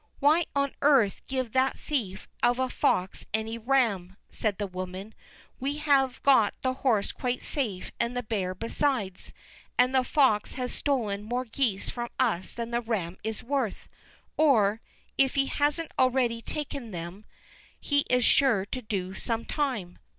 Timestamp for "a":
2.57-2.69